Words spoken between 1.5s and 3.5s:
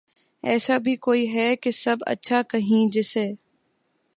کہ سب اچھا کہیں جسے